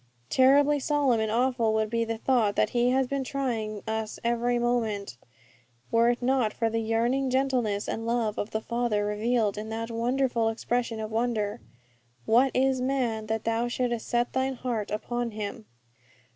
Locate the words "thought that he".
2.17-2.89